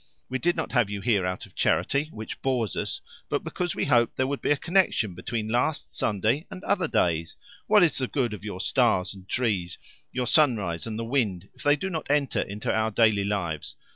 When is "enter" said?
12.09-12.41